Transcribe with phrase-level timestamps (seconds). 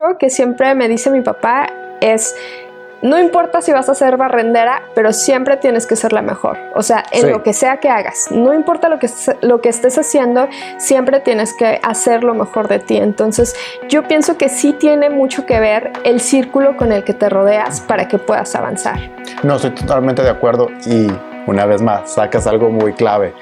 [0.00, 1.66] Lo que siempre me dice mi papá
[2.00, 2.36] es
[3.02, 6.56] no importa si vas a ser barrendera, pero siempre tienes que ser la mejor.
[6.76, 9.98] O sea, en lo que sea que hagas, no importa lo que, lo que estés
[9.98, 10.46] haciendo,
[10.78, 12.96] siempre tienes que hacer lo mejor de ti.
[12.96, 13.56] Entonces,
[13.88, 17.80] yo pienso que sí tiene mucho que ver el círculo con el que te rodeas
[17.80, 18.98] para que puedas avanzar.
[19.42, 21.08] No, estoy totalmente de acuerdo y
[21.48, 23.34] una vez más, sacas algo muy clave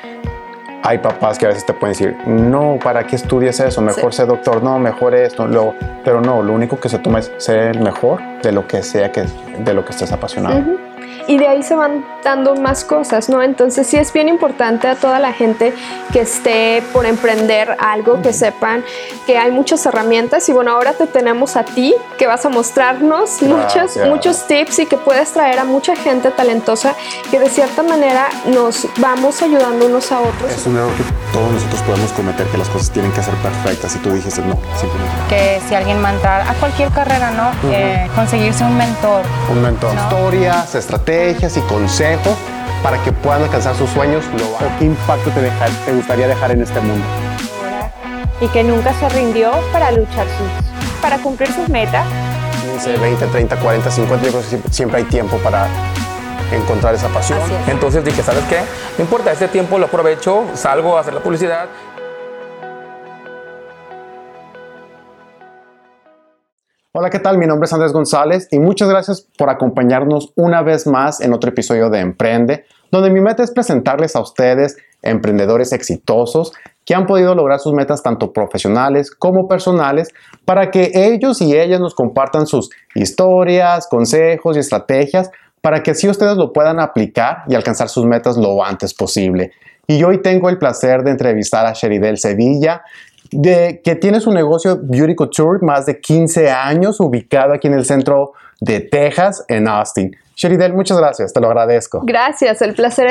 [0.87, 3.83] hay papás que a veces te pueden decir, no, ¿para qué estudies eso?
[3.83, 5.75] Mejor ser doctor, no, mejor esto, luego,
[6.05, 9.11] pero no, lo único que se toma es ser el mejor de lo que sea
[9.11, 9.25] que
[9.59, 10.86] de lo que estés apasionado
[11.29, 13.43] y de ahí se van dando más cosas, ¿no?
[13.43, 15.73] Entonces sí es bien importante a toda la gente
[16.13, 18.85] que esté por emprender algo, que sepan
[19.27, 23.43] que hay muchas herramientas y bueno, ahora te tenemos a ti que vas a mostrarnos
[23.43, 26.95] muchos, muchos tips y que puedes traer a mucha gente talentosa
[27.31, 30.51] que de cierta manera nos vamos ayudando unos a otros.
[30.51, 33.95] Es un error que todos nosotros podemos cometer, que las cosas tienen que ser perfectas
[33.97, 35.17] y tú dijiste no, simplemente.
[35.29, 37.53] Que si alguien va a entrar a cualquier carrera, ¿no?
[37.73, 39.25] Eh, conseguirse un mentor.
[39.51, 39.95] Un mentor.
[39.95, 42.37] Historias, estrategias estrategias y consejos
[42.83, 45.51] para que puedan alcanzar sus sueños ¿O qué impacto te,
[45.85, 47.05] te gustaría dejar en este mundo?
[48.41, 52.07] Y que nunca se rindió para luchar sus, para cumplir sus metas.
[52.73, 55.67] 15, 20, 30, 40, 50, yo creo que siempre hay tiempo para
[56.53, 57.39] encontrar esa pasión.
[57.67, 58.59] Entonces dije, ¿sabes qué?
[58.99, 61.69] No importa, este tiempo lo aprovecho, salgo a hacer la publicidad.
[66.99, 67.37] Hola, ¿qué tal?
[67.37, 71.51] Mi nombre es Andrés González y muchas gracias por acompañarnos una vez más en otro
[71.51, 76.55] episodio de Emprende, donde mi meta es presentarles a ustedes emprendedores exitosos
[76.87, 80.09] que han podido lograr sus metas tanto profesionales como personales
[80.47, 85.31] para que ellos y ellas nos compartan sus historias, consejos y estrategias
[85.61, 89.53] para que así ustedes lo puedan aplicar y alcanzar sus metas lo antes posible.
[89.87, 92.83] Y hoy tengo el placer de entrevistar a Sheridel Sevilla,
[93.33, 97.85] de que tiene su negocio Beauty Couture, más de 15 años, ubicado aquí en el
[97.85, 100.17] centro de Texas, en Austin.
[100.37, 102.03] Sheridel, muchas gracias, te lo agradezco.
[102.05, 103.07] Gracias, el placer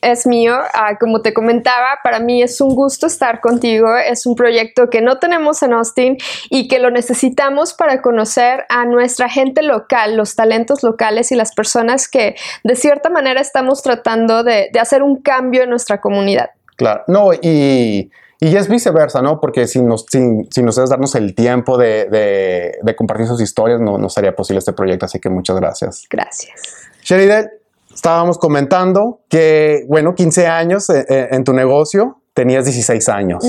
[0.00, 0.54] es mío.
[0.72, 3.94] Ah, como te comentaba, para mí es un gusto estar contigo.
[3.98, 6.16] Es un proyecto que no tenemos en Austin
[6.48, 11.54] y que lo necesitamos para conocer a nuestra gente local, los talentos locales y las
[11.54, 16.48] personas que de cierta manera estamos tratando de, de hacer un cambio en nuestra comunidad.
[16.76, 18.10] Claro, no, y
[18.42, 19.38] y es viceversa, ¿no?
[19.38, 24.34] Porque si nos, si, nos darnos el tiempo de, compartir sus historias, no, no, sería
[24.34, 25.04] posible este proyecto.
[25.04, 26.06] Así que muchas gracias.
[26.10, 26.58] Gracias.
[27.02, 27.50] Sheridel,
[27.92, 33.44] estábamos comentando que, bueno, 15 años eh, eh, en, tu negocio, tenías 16 años.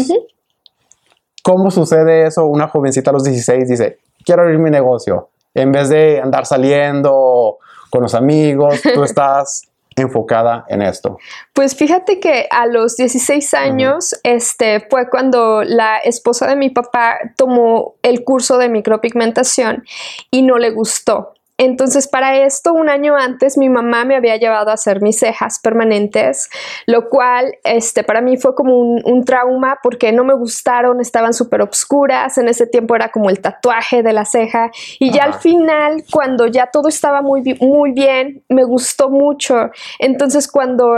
[1.41, 2.45] ¿Cómo sucede eso?
[2.45, 5.29] Una jovencita a los 16 dice, quiero abrir mi negocio.
[5.53, 7.59] En vez de andar saliendo
[7.89, 11.17] con los amigos, tú estás enfocada en esto?
[11.53, 17.17] Pues fíjate que a los 16 años este, fue cuando la esposa de mi papá
[17.35, 19.83] tomó el curso de micropigmentación
[20.29, 21.33] y no le gustó.
[21.63, 25.59] Entonces, para esto, un año antes, mi mamá me había llevado a hacer mis cejas
[25.59, 26.49] permanentes,
[26.87, 31.61] lo cual este, para mí fue como un, trauma porque no me gustaron, estaban súper
[31.61, 36.03] obscuras, en ese tiempo era como el tatuaje de la ceja y ya al final,
[36.11, 39.69] cuando ya todo estaba muy, muy bien, me gustó mucho.
[39.99, 40.97] Entonces, cuando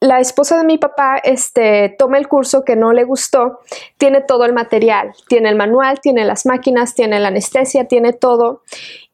[0.00, 3.60] la esposa de mi papá este, toma el curso que no le gustó,
[3.96, 8.60] tiene todo el material, tiene el manual, tiene las máquinas, tiene la anestesia, tiene todo.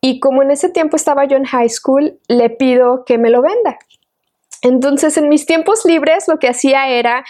[0.05, 3.41] Y como en ese tiempo estaba yo en high school, le pido que me lo
[3.41, 3.79] venda.
[4.61, 7.25] Entonces, en mis tiempos libres lo que hacía era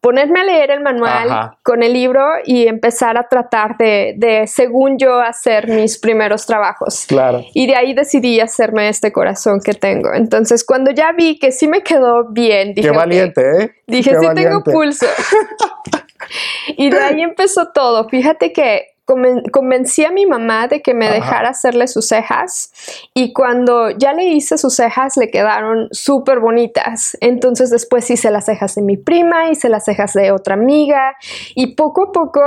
[0.00, 5.20] ponerme a leer el manual con el libro y empezar a tratar de, según yo,
[5.20, 7.04] hacer mis primeros trabajos.
[7.06, 7.44] Claro.
[7.52, 10.14] Y de ahí decidí hacerme este corazón que tengo.
[10.14, 12.88] Entonces, cuando ya vi que sí me quedó bien, dije.
[12.88, 13.70] Qué valiente, ¿eh?
[13.86, 15.06] Dije, sí tengo pulso.
[16.68, 18.08] y de ahí empezó todo.
[18.08, 22.72] Fíjate que convencí a mi mamá de que me dejara hacerle sus cejas
[23.14, 27.16] y cuando ya le hice sus cejas le quedaron súper bonitas.
[27.20, 31.16] Entonces después hice las cejas de mi prima, hice las cejas de otra amiga
[31.54, 32.42] y poco a poco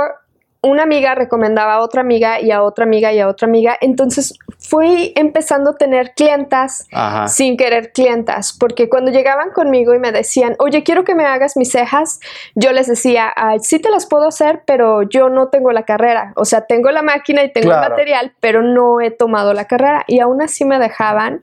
[0.62, 3.78] una amiga recomendaba a otra amiga y a otra amiga y a otra amiga.
[3.80, 6.86] Entonces fui empezando a tener clientas
[7.28, 11.56] sin querer clientas, porque cuando llegaban conmigo y me decían, oye, quiero que me hagas
[11.56, 12.20] mis cejas,
[12.54, 16.32] yo les decía, sí te las puedo hacer, pero yo no tengo la carrera.
[16.36, 20.04] O sea, tengo la máquina y tengo el material, pero no he tomado la carrera.
[20.06, 21.42] Y aún así me dejaban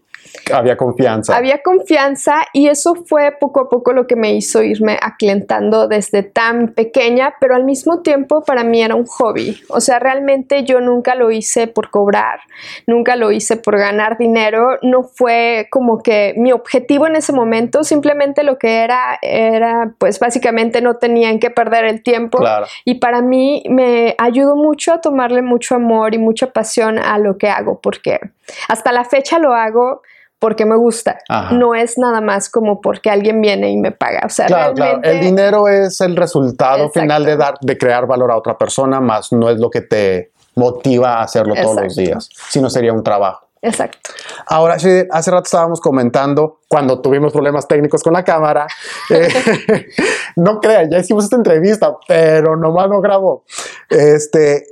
[0.54, 1.36] Había confianza.
[1.36, 6.24] Había confianza y eso fue poco a poco lo que me hizo irme aclientando desde
[6.24, 9.62] tan pequeña, pero al mismo tiempo para mí era un hobby.
[9.70, 12.40] O sea, realmente yo nunca lo hice por cobrar,
[12.86, 17.84] nunca lo hice por ganar dinero, no fue como que mi objetivo en ese momento,
[17.84, 22.40] simplemente lo que era era pues básicamente no tenían que perder el tiempo
[22.86, 27.38] y para mí me ayudó mucho a tomarle mucho amor y mucha pasión a lo
[27.38, 28.20] que hago porque
[28.68, 30.02] hasta la fecha lo hago
[30.40, 31.20] porque me gusta.
[31.52, 34.22] No es nada más como porque alguien viene y me paga.
[34.26, 35.10] O sea, realmente...
[35.10, 39.32] El dinero es el resultado final de dar, de crear valor a otra persona, más
[39.32, 42.30] no es lo que te motiva a hacerlo todos los días.
[42.50, 43.48] Si no sería un trabajo.
[43.62, 44.12] Exacto.
[44.48, 48.68] Ahora, hace rato estábamos comentando cuando tuvimos problemas técnicos con la cámara.
[49.10, 49.30] Eh,
[50.36, 53.46] no crean, ya hicimos esta entrevista, pero nomás no grabó.
[53.90, 54.66] Este,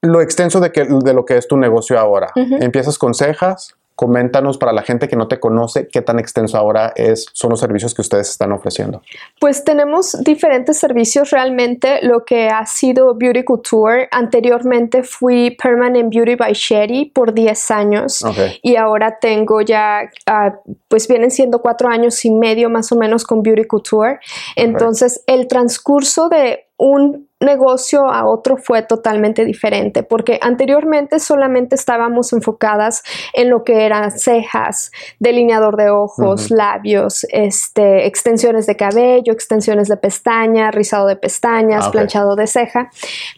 [0.00, 2.32] lo extenso de, que, de lo que es tu negocio ahora.
[2.34, 6.92] Empiezas con cejas, Coméntanos para la gente que no te conoce qué tan extenso ahora
[6.94, 9.02] es, son los servicios que ustedes están ofreciendo.
[9.40, 11.98] Pues tenemos diferentes servicios realmente.
[12.02, 18.20] Lo que ha sido Beauty Couture, anteriormente fui Permanent Beauty by Sherry por 10 años
[18.62, 20.54] y ahora tengo ya, ah,
[20.86, 24.20] pues vienen siendo cuatro años y medio más o menos con Beauty Couture.
[24.54, 32.32] Entonces el transcurso de un negocio a otro fue totalmente diferente, porque anteriormente solamente estábamos
[32.32, 33.02] enfocadas
[33.32, 34.90] en lo que eran cejas,
[35.20, 41.90] delineador de ojos, labios, este, extensiones de cabello, extensiones de pestañas, rizado de pestañas, ah,
[41.92, 42.90] planchado de ceja,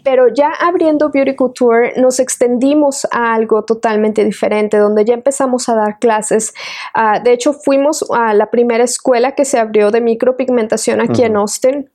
[0.03, 5.75] pero ya abriendo Beauty Couture nos extendimos a algo totalmente diferente, donde ya empezamos a
[5.75, 6.55] dar clases.
[6.95, 11.37] Ah, de hecho, fuimos a la primera escuela que se abrió de micropigmentación aquí en
[11.37, 11.91] Austin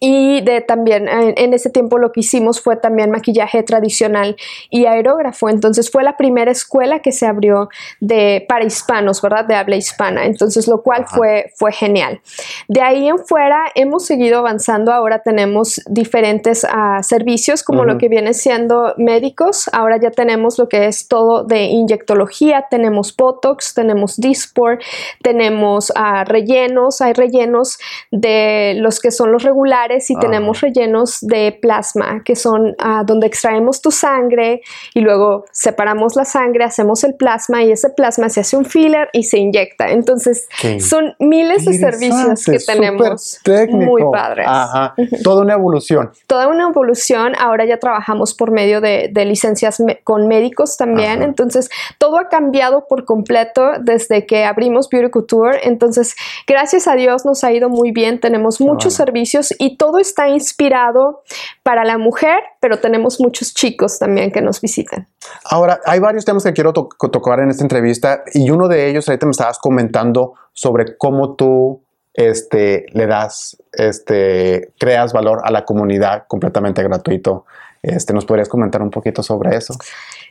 [0.00, 4.36] y de también en, ese tiempo lo que hicimos fue también maquillaje tradicional
[4.70, 5.48] y aerógrafo.
[5.48, 7.68] Entonces fue la primera escuela que se abrió
[8.00, 9.46] de, para hispanos, ¿verdad?
[9.46, 10.26] De habla hispana.
[10.26, 12.20] Entonces lo cual fue, fue genial.
[12.68, 14.92] De ahí en fuera hemos seguido avanzando.
[14.92, 19.70] Ahora tenemos diferentes ah, servicios como lo que viene siendo médicos.
[19.72, 22.66] Ahora ya tenemos lo que es todo de inyectología.
[22.70, 24.78] Tenemos Botox, tenemos Dispor,
[25.22, 27.00] tenemos uh, rellenos.
[27.00, 27.78] Hay rellenos
[28.10, 33.26] de los que son los regulares y tenemos rellenos de plasma, que son ah, donde
[33.26, 34.62] extraemos tu sangre
[34.94, 39.08] y luego separamos la sangre, hacemos el plasma y ese plasma se hace un filler
[39.12, 39.90] y se inyecta.
[39.90, 40.48] Entonces,
[40.80, 43.40] son miles de servicios que tenemos.
[43.68, 44.46] Muy padres.
[44.48, 44.94] Ajá.
[45.22, 46.10] Toda una evolución.
[46.26, 47.34] Toda una evolución.
[47.38, 51.22] Ahora ya trabajamos por medio de, licencias con médicos también.
[51.22, 51.68] Entonces,
[51.98, 55.60] todo ha cambiado por completo desde que abrimos Beauty Couture.
[55.62, 56.14] Entonces,
[56.46, 58.20] gracias a Dios nos ha ido muy bien.
[58.20, 61.22] Tenemos muchos servicios y todo está inspirado
[61.62, 65.06] para la mujer, pero tenemos muchos chicos también que nos visitan.
[65.44, 69.26] Ahora, hay varios temas que quiero tocar en esta entrevista y uno de ellos, ahorita
[69.26, 71.82] me estabas comentando sobre cómo tú
[72.14, 77.44] este, le das, este, creas valor a la comunidad completamente gratuito.
[77.82, 79.74] Este, ¿Nos podrías comentar un poquito sobre eso?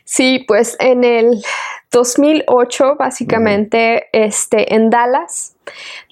[0.04, 1.42] Sí, pues en el
[1.90, 5.55] 2008, básicamente, este, en Dallas,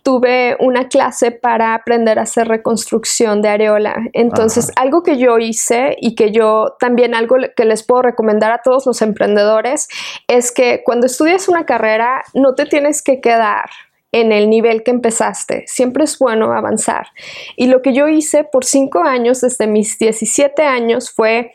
[0.02, 3.96] tuve una clase para aprender a hacer reconstrucción de areola.
[4.12, 8.62] Entonces, algo que yo hice y que yo también algo que les puedo recomendar a
[8.62, 9.88] todos los emprendedores
[10.28, 13.70] es que cuando estudias una carrera no te tienes que quedar
[14.12, 15.64] en el nivel que empezaste.
[15.66, 17.08] Siempre es bueno avanzar.
[17.56, 21.52] Y lo que yo hice por cinco años, desde mis 17 años, fue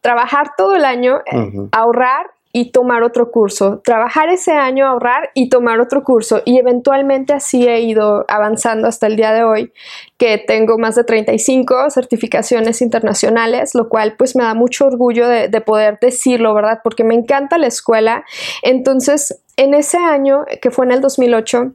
[0.00, 1.20] trabajar todo el año,
[1.70, 6.42] ahorrar y tomar otro curso, trabajar ese año, ahorrar y tomar otro curso.
[6.44, 9.72] Y eventualmente así he ido avanzando hasta el día de hoy,
[10.18, 15.48] que tengo más de 35 certificaciones internacionales, lo cual pues me da mucho orgullo de,
[15.62, 16.80] poder decirlo, ¿verdad?
[16.84, 18.24] Porque me encanta la escuela.
[18.62, 21.72] Entonces, en ese año, que fue en el 2008,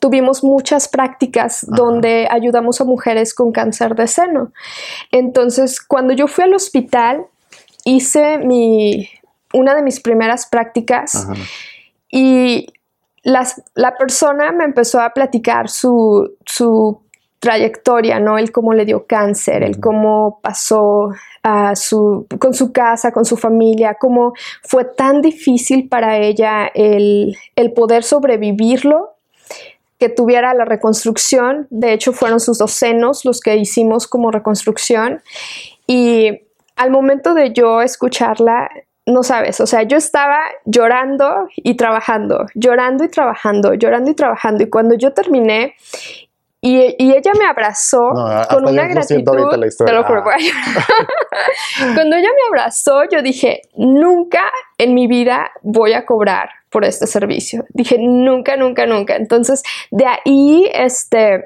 [0.00, 4.52] tuvimos muchas prácticas donde ayudamos a mujeres con cáncer de seno.
[5.10, 7.26] Entonces, cuando yo fui al hospital,
[7.84, 9.08] hice mi,
[9.52, 11.26] una de mis primeras prácticas
[12.10, 12.66] y
[13.22, 16.36] la persona me empezó a platicar su,
[17.40, 18.36] trayectoria, ¿no?
[18.36, 21.10] El cómo le dio cáncer, el cómo pasó
[21.76, 24.32] su, con su casa, con su familia, cómo
[24.64, 29.14] fue tan difícil para ella el, el poder sobrevivirlo
[30.00, 31.68] que tuviera la reconstrucción.
[31.70, 35.22] De hecho, fueron sus dos senos los que hicimos como reconstrucción.
[35.86, 36.40] Y
[36.74, 38.68] al momento de yo escucharla,
[39.08, 44.62] no sabes, o sea, yo estaba llorando y trabajando, llorando y trabajando, llorando y trabajando.
[44.64, 45.74] Y cuando yo terminé
[46.60, 49.56] Y, y ella me abrazó No, con una gratitud.
[49.56, 49.92] la historia.
[49.92, 50.24] Te lo juro, Ah.
[50.24, 50.86] voy a llorar.
[51.94, 54.42] Cuando ella me abrazó, yo dije, nunca
[54.76, 57.64] en mi vida voy a cobrar por este servicio.
[57.68, 59.14] Dije, nunca, nunca, nunca.
[59.14, 59.62] Entonces,
[59.92, 61.44] de ahí, este,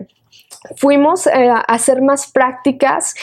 [0.77, 3.15] fuimos eh, a hacer más prácticas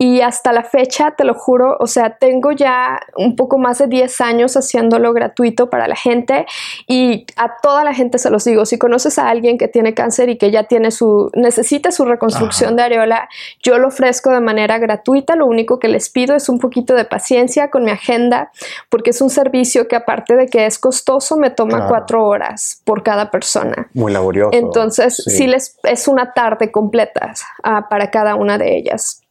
[0.00, 3.88] y hasta la fecha, te lo juro, o sea, tengo ya un poco más de
[3.88, 6.46] 10 años haciéndolo gratuito para la gente
[6.86, 10.28] y a toda la gente se los digo, si conoces a alguien que tiene cáncer
[10.28, 13.28] y que ya tiene su, necesita su reconstrucción de areola,
[13.60, 17.04] yo lo ofrezco de manera gratuita, lo único que les pido es un poquito de
[17.04, 18.52] paciencia con mi agenda,
[18.90, 21.88] porque es un servicio que aparte de que es costoso, me toma Claro.
[21.88, 23.88] cuatro horas por cada persona.
[23.94, 24.50] Muy laborioso.
[24.52, 25.30] Entonces, Sí.
[25.30, 29.22] sí, les es una tarde completa ah, para cada una de ellas.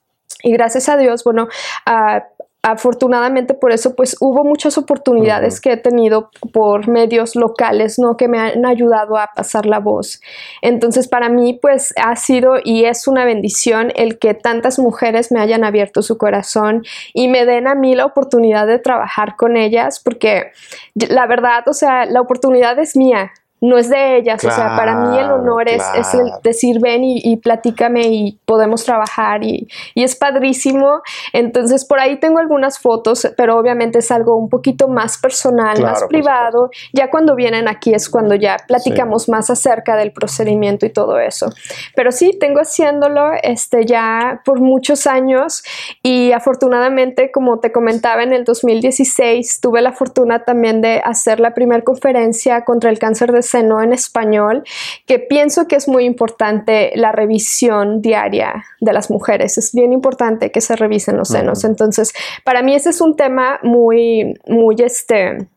[0.44, 1.48] Y gracias a Dios, bueno,
[1.86, 2.24] ah,
[2.67, 8.17] afortunadamente por eso, pues hubo muchas oportunidades que he tenido por medios locales, ¿no?
[8.17, 10.20] Que me han ayudado a pasar la voz.
[10.62, 15.39] Entonces, para mí, pues ha sido y es una bendición el que tantas mujeres me
[15.39, 20.01] hayan abierto su corazón y me den a mí la oportunidad de trabajar con ellas,
[20.03, 20.51] porque
[20.96, 23.32] la verdad, o sea, la oportunidad es mía.
[23.60, 26.40] No es de ellas, o sea, para mí el Claro, honor es, es el claro.
[26.44, 31.02] decir ven y, y platícame y podemos trabajar y, y es padrísimo.
[31.34, 35.94] Entonces por ahí tengo algunas fotos, pero obviamente es algo un poquito más personal, Claro,
[35.94, 36.70] más privado.
[36.94, 41.50] Ya cuando vienen aquí es cuando ya platicamos más acerca del procedimiento y todo eso.
[41.96, 45.64] Pero sí, tengo haciéndolo este, ya por muchos años
[46.04, 51.54] y afortunadamente, como te comentaba, en el 2016 tuve la fortuna también de hacer la
[51.54, 54.63] primera conferencia contra el cáncer de seno en español,
[55.06, 59.58] que pienso que es muy importante la revisión diaria de las mujeres.
[59.58, 61.63] Es bien importante que se revisen los senos.
[61.63, 62.13] Entonces,
[62.44, 65.48] para mí ese es un tema muy, muy este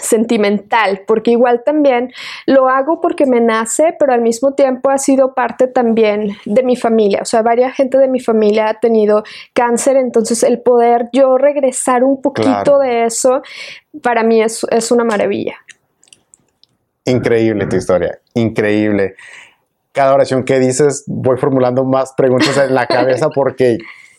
[0.00, 2.12] sentimental, porque igual también
[2.46, 6.76] lo hago porque me nace, pero al mismo tiempo ha sido parte también de mi
[6.76, 9.22] familia, o sea, varias gente de mi familia ha tenido
[9.52, 12.78] cáncer, entonces el poder yo regresar un poquito Claro.
[12.78, 13.42] de eso,
[14.02, 15.56] para mí es, es una maravilla.
[17.04, 19.14] Increíble tu historia, increíble.
[19.92, 23.78] Cada oración que dices, voy formulando más preguntas en la cabeza porque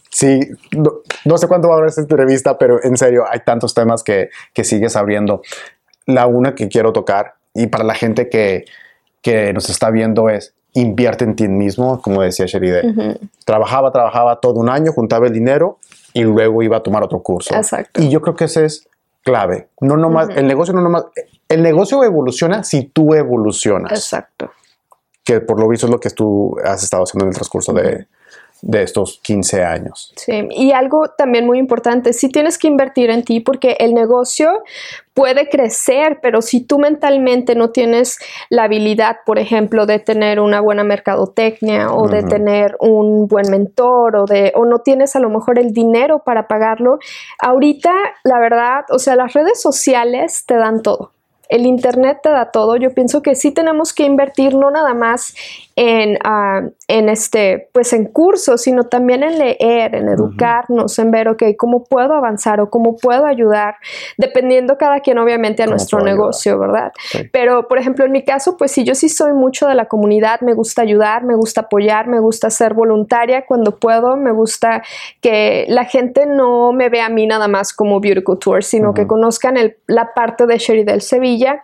[0.10, 0.40] sí,
[0.78, 0.92] no,
[1.26, 4.30] no sé cuándo va a haber esta entrevista, pero en serio, hay tantos temas que,
[4.54, 5.42] que sigues abriendo.
[6.06, 8.66] La una que quiero tocar, y para la gente que,
[9.22, 12.82] que nos está viendo, es invierte en ti mismo, como decía Sheride.
[12.90, 15.78] Ujú, Trabajaba, trabajaba todo un año, juntaba el dinero
[16.14, 17.56] y luego iba a tomar otro curso.
[17.56, 18.02] Exacto.
[18.02, 18.88] Y yo creo que ese es
[19.24, 19.70] clave.
[19.80, 20.40] No nomás, Ujú.
[20.40, 21.06] el negocio no nomás,
[21.54, 24.52] el negocio evoluciona si tú evolucionas, Exacto.
[25.24, 28.08] que por lo visto es lo que tú has estado haciendo en el transcurso de,
[28.64, 30.14] de estos 15 años.
[30.16, 34.64] Sí, y algo también muy importante, sí tienes que invertir en ti porque el negocio
[35.14, 38.20] puede crecer, pero si tú mentalmente no tienes
[38.50, 44.16] la habilidad, por ejemplo, de tener una buena mercadotecnia o de tener un buen mentor
[44.16, 47.00] o de o no tienes a lo mejor el dinero para pagarlo,
[47.40, 47.92] ahorita
[48.24, 51.12] la verdad, o sea, las redes sociales te dan todo.
[51.54, 52.78] El internet te da todo.
[52.78, 55.36] Yo pienso que sí tenemos que invertir no nada más
[55.76, 61.28] en, ah, en este, pues en cursos, sino también en leer, en educarnos, en ver,
[61.30, 63.76] ok, cómo puedo avanzar o cómo puedo ayudar,
[64.18, 66.20] dependiendo cada quien obviamente a nuestro puedo ayudar.
[66.20, 66.92] negocio, ¿verdad?
[67.10, 67.20] Sí.
[67.32, 70.42] Pero, por ejemplo, en mi caso, pues sí, yo sí soy mucho de la comunidad,
[70.42, 74.84] me gusta ayudar, me gusta apoyar, me gusta ser voluntaria cuando puedo, me gusta
[75.22, 79.02] que la gente no me vea a mí nada más como Beauty Couture, sino que
[79.02, 79.10] Ujú.
[79.10, 81.64] conozcan el- la parte de Sherry del Sevilla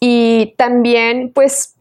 [0.00, 1.76] y también, pues,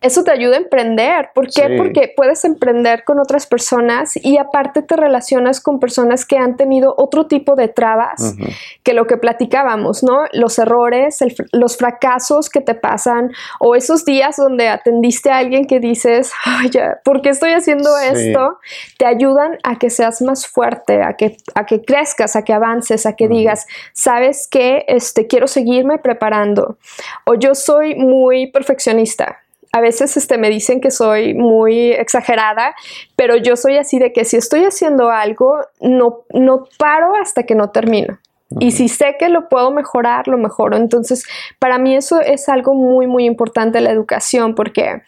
[0.00, 1.30] eso te ayuda a emprender.
[1.34, 1.66] ¿Por qué?
[1.66, 1.76] Sí.
[1.76, 6.94] Porque puedes emprender con otras personas y aparte te relacionas con personas que han tenido
[6.96, 8.34] otro tipo de trabas
[8.82, 10.24] que lo que platicábamos, ¿no?
[10.32, 15.66] Los errores, el los fracasos que te pasan o esos días donde atendiste a alguien
[15.66, 16.32] que dices,
[16.70, 18.28] ya, ¿por qué estoy haciendo Sí.
[18.28, 18.58] esto?
[18.98, 23.06] Te ayudan a que seas más fuerte, a que, a que crezcas, a que avances,
[23.06, 24.84] a que digas, ¿sabes qué?
[24.88, 26.78] Este, quiero seguirme preparando.
[27.24, 29.43] O yo soy muy perfeccionista.
[29.76, 32.76] A veces este, me dicen que soy muy exagerada,
[33.16, 37.56] pero yo soy así de que si estoy haciendo algo, no, no paro hasta que
[37.56, 38.18] no termino.
[38.60, 40.76] Y si sé que lo puedo mejorar, lo mejoro.
[40.76, 41.24] Entonces,
[41.58, 45.02] para mí eso es algo muy, muy importante, la educación, porque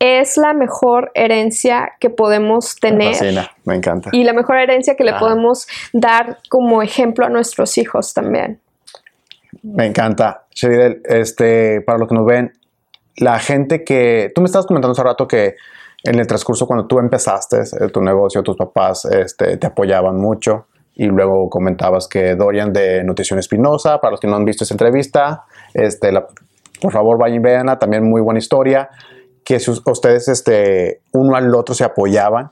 [0.00, 4.10] es la mejor herencia que podemos Me tener fascina, me encanta.
[4.12, 5.20] y la mejor herencia que le Ajá.
[5.20, 8.58] podemos dar como ejemplo a nuestros hijos también.
[9.62, 10.46] Me encanta.
[10.54, 12.52] Sheridel, este, para los que nos ven,
[13.18, 14.30] la gente que.
[14.34, 15.54] Tú me estabas comentando hace rato que
[16.04, 20.66] en el transcurso, cuando tú empezaste eh, tu negocio, tus papás este, te apoyaban mucho.
[20.94, 24.74] Y luego comentabas que Dorian de Nutrición Espinosa, para los que no han visto esa
[24.74, 26.26] entrevista, este, la-
[26.80, 28.88] por favor vayan y véanla, también muy buena historia.
[29.44, 32.50] que si us- ustedes este, uno al otro se apoyaban,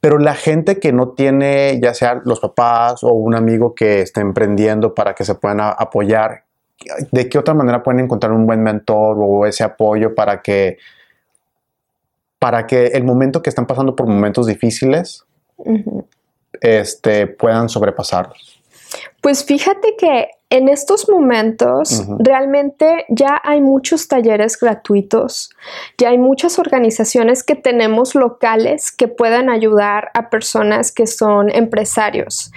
[0.00, 4.22] pero la gente que no tiene, ya sea los papás o un amigo que esté
[4.22, 6.44] emprendiendo para que se puedan apoyar,
[7.10, 10.78] ¿de qué otra manera pueden encontrar un buen mentor o ese apoyo para que,
[12.38, 15.24] para que el momento que están pasando por momentos difíciles,
[16.60, 18.60] este, puedan sobrepasarlos?
[19.20, 25.50] Pues fíjate que en estos momentos realmente ya hay muchos talleres gratuitos,
[25.98, 32.52] ya hay muchas organizaciones que tenemos locales que puedan ayudar a personas que son empresarios.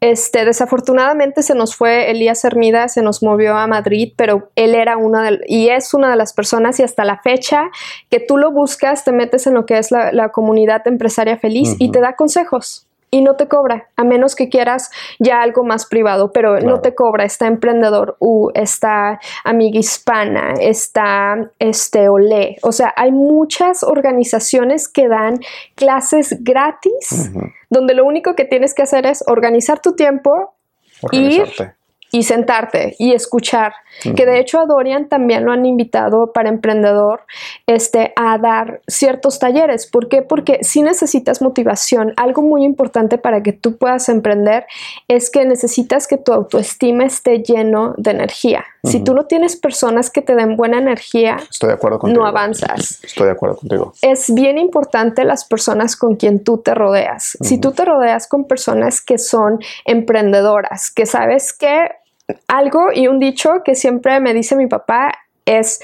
[0.00, 4.96] Este, desafortunadamente se nos fue Elías Hermida, se nos movió a Madrid, pero él era
[4.96, 7.70] una de, y es una de las personas y hasta la fecha
[8.08, 11.76] que tú lo buscas, te metes en lo que es la, la comunidad empresaria feliz
[11.78, 12.86] y te da consejos.
[13.14, 14.90] Y no te cobra, a menos que quieras
[15.20, 16.66] ya algo más privado, pero Claro.
[16.66, 17.24] no te cobra.
[17.24, 22.56] Está Emprendedor U, está Amiga Hispana, está este Olé.
[22.62, 25.38] O sea, hay muchas organizaciones que dan
[25.76, 27.30] clases gratis,
[27.70, 30.54] donde lo único que tienes que hacer es organizar tu tiempo
[31.02, 31.74] Organizarte.
[32.14, 33.72] Y sentarte y escuchar.
[34.16, 37.22] Que de hecho a Dorian también lo han invitado para emprendedor
[37.66, 39.86] este, a dar ciertos talleres.
[39.86, 40.22] ¿Por qué?
[40.22, 44.66] Porque si necesitas motivación, algo muy importante para que tú puedas emprender
[45.08, 48.64] es que necesitas que tu autoestima esté lleno de energía.
[48.84, 52.20] Si tú no tienes personas que te den buena energía, Estoy de acuerdo contigo.
[52.22, 53.94] no avanzas Estoy de acuerdo contigo.
[54.02, 57.38] es bien importante las personas con quien tú te rodeas.
[57.40, 61.88] Si tú te rodeas con personas que son emprendedoras, que sabes que
[62.48, 65.12] algo y un dicho que siempre me dice mi papá
[65.44, 65.80] es,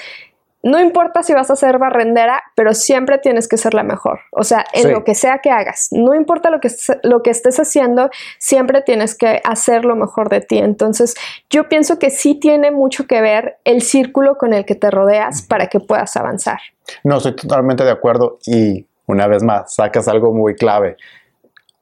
[0.63, 4.21] no importa si vas a ser barrendera, pero siempre tienes que ser la mejor.
[4.33, 4.91] O sea, en Sí.
[4.91, 6.69] lo que sea que hagas, no importa lo que,
[7.03, 10.59] lo que estés haciendo, siempre tienes que hacer lo mejor de ti.
[10.59, 11.15] Entonces,
[11.49, 15.43] yo pienso que sí tiene mucho que ver el círculo con el que te rodeas
[15.43, 16.61] para que puedas avanzar.
[17.05, 20.97] No, estoy totalmente de acuerdo y una vez más, sacas algo muy clave.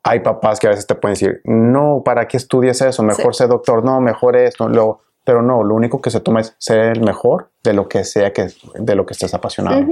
[0.09, 3.03] Hay papás que a veces te pueden decir, no, ¿para qué estudias eso?
[3.03, 3.39] Mejor Sí.
[3.39, 6.79] ser doctor, no, mejor esto, lo, pero no, lo único que se toma es ser
[6.81, 9.85] el mejor de lo que sea que de lo que estés apasionado.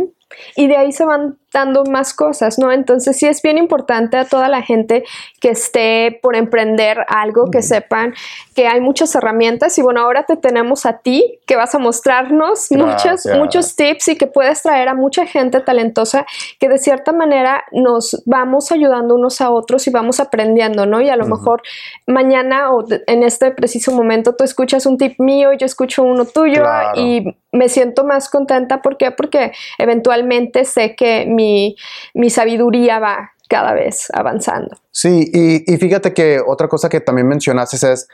[0.57, 2.71] Y de ahí se van dando más cosas, ¿no?
[2.73, 5.05] Entonces sí es bien importante a toda la gente
[5.41, 8.13] que esté por emprender algo, que sepan
[8.55, 12.67] que hay muchas herramientas y bueno, ahora te tenemos a ti que vas a mostrarnos
[12.73, 13.39] muchos, Gracias.
[13.39, 16.27] muchos tips y que puedes traer a mucha gente talentosa
[16.59, 21.01] que de cierta manera nos vamos ayudando unos a otros y vamos aprendiendo, ¿no?
[21.01, 21.63] Y a lo mejor
[22.07, 26.25] mañana o en este preciso momento tú escuchas un tip mío y yo escucho uno
[26.27, 27.01] tuyo Claro.
[27.01, 27.25] y
[27.57, 28.83] me siento más contenta.
[28.83, 29.11] ¿Por qué?
[29.11, 31.77] Porque eventualmente sé que mi,
[32.15, 34.77] mi sabiduría va cada vez avanzando.
[34.91, 38.09] Sí, y, y fíjate que otra cosa que también mencionaste es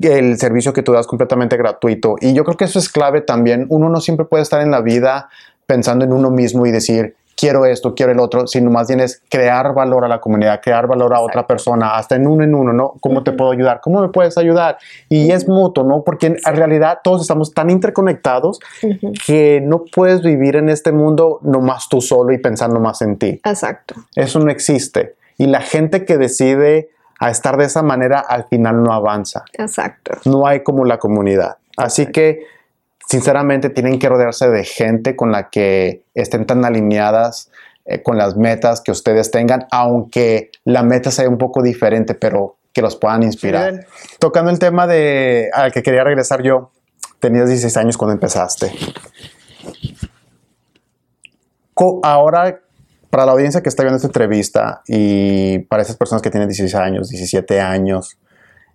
[0.00, 2.16] el servicio que tú das completamente gratuito.
[2.20, 3.66] Y yo creo que eso es clave también.
[3.68, 5.28] Uno no siempre puede estar en la vida
[5.66, 9.22] pensando en uno mismo y decir, quiero esto, quiero el otro, sino más bien es
[9.28, 12.72] crear valor a la comunidad, crear valor a otra persona, hasta en uno en uno,
[12.72, 12.94] ¿no?
[13.00, 13.80] ¿Cómo te puedo ayudar?
[13.82, 14.78] ¿Cómo me puedes ayudar?
[15.08, 16.02] Y es mutuo, ¿no?
[16.02, 19.12] Porque en realidad todos estamos tan interconectados Ujú.
[19.26, 23.40] que no puedes vivir en este mundo nomás tú solo y pensando más en ti.
[23.44, 23.94] Exacto.
[24.14, 25.14] Eso no existe.
[25.38, 29.44] Y la gente que decide a estar de esa manera al final no avanza.
[29.52, 30.12] Exacto.
[30.24, 31.56] No hay como la comunidad.
[31.76, 32.46] Así que,
[33.08, 37.50] sinceramente, tienen que rodearse de gente con la que estén tan alineadas
[37.84, 42.56] eh, con las metas que ustedes tengan, aunque la meta sea un poco diferente, pero
[42.72, 43.86] que los puedan inspirar.
[44.18, 46.72] Tocando el tema de al que quería regresar yo,
[47.20, 48.72] tenías 16 años cuando empezaste.
[51.74, 52.60] Co- Ahora,
[53.10, 56.74] para la audiencia que está viendo esta entrevista y para esas personas que tienen 16
[56.74, 58.16] años, 17 años,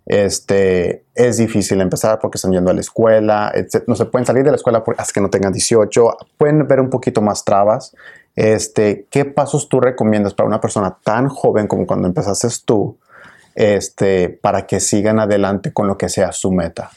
[0.06, 3.84] este, es difícil empezar porque están yendo a la escuela, etc.
[3.86, 6.90] no se pueden salir de la escuela hasta que no tengan 18, pueden ver un
[6.90, 7.94] poquito más trabas.
[8.36, 12.96] Este, ¿Qué pasos tú recomiendas para una persona tan joven como cuando empezaste tú,
[13.54, 16.90] este, para que sigan adelante con lo que sea su meta?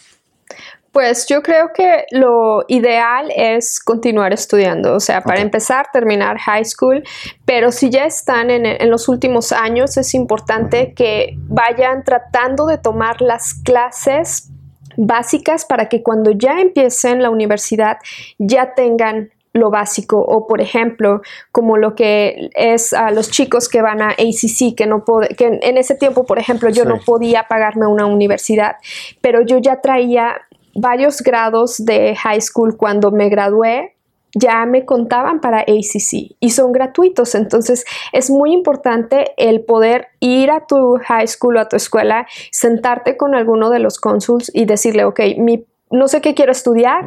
[0.93, 6.63] Pues yo creo que lo ideal es continuar estudiando, o sea, para empezar, terminar high
[6.63, 7.03] school,
[7.45, 12.77] pero si ya están en, en los últimos años, es importante que vayan tratando de
[12.77, 14.51] tomar las clases
[14.95, 17.97] básicas para que cuando ya empiecen la universidad
[18.37, 23.81] ya tengan lo básico o por ejemplo como lo que es a los chicos que
[23.81, 25.03] van a ACC que no
[25.37, 26.89] que en- en ese tiempo por ejemplo yo Sí.
[26.89, 28.77] no podía pagarme una universidad
[29.21, 30.41] pero yo ya traía
[30.75, 33.93] varios grados de high school cuando me gradué
[34.35, 37.35] ya me contaban para ACC y son gratuitos.
[37.35, 42.27] Entonces es muy importante el poder ir a tu high school o a tu escuela,
[42.51, 47.05] sentarte con alguno de los cónsuls y decirle, ok, mi, no sé qué quiero estudiar,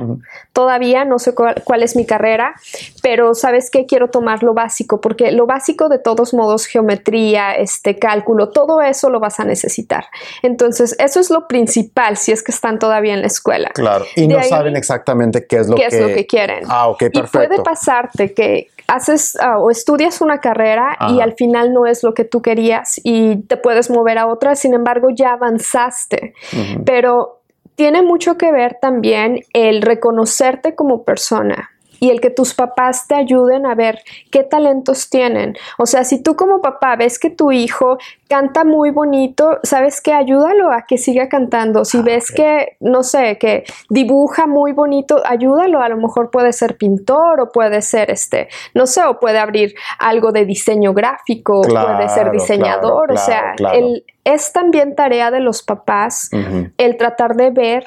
[0.53, 2.55] todavía no sé cuál, cuál, es mi carrera,
[3.03, 7.99] pero sabes que quiero tomar lo básico, porque lo básico de todos modos, geometría, este
[7.99, 10.07] cálculo, todo eso lo vas a necesitar.
[10.43, 13.71] Entonces, eso es lo principal si es que están todavía en la escuela.
[13.75, 15.97] Claro, y no saben exactamente qué es lo, qué que...
[15.97, 16.63] es lo que quieren.
[16.69, 17.43] Ah, ok, perfecto.
[17.43, 21.13] Y puede pasarte que haces uh, o estudias una carrera Ajá.
[21.13, 24.55] y al final no es lo que tú querías y te puedes mover a otra,
[24.55, 26.35] sin embargo ya avanzaste.
[26.53, 26.83] Uh -huh.
[26.85, 27.36] Pero
[27.77, 33.15] tiene mucho que ver también el reconocerte como persona y el que tus papás te
[33.15, 35.57] ayuden a ver qué talentos tienen.
[35.79, 40.13] O sea, si tú como papá ves que tu hijo canta muy bonito, sabes que
[40.13, 41.85] ayúdalo a que siga cantando.
[41.85, 42.45] Si ah, ves okay.
[42.45, 45.81] que, no sé, que dibuja muy bonito, ayúdalo.
[45.81, 49.75] A lo mejor puede ser pintor o puede ser este, no sé, o puede abrir
[49.99, 53.09] algo de diseño gráfico, claro, puede ser diseñador.
[53.09, 56.73] Claro, o sea, el, es también tarea de los papás uh -huh.
[56.77, 57.85] el tratar de ver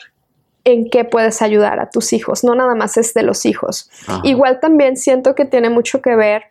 [0.64, 3.90] en qué puedes ayudar a tus hijos, no nada más es de los hijos.
[4.08, 4.22] Ajá.
[4.24, 6.44] Igual también siento que tiene mucho que ver